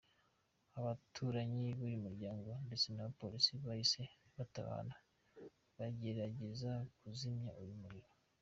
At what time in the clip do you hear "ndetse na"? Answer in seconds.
2.65-3.05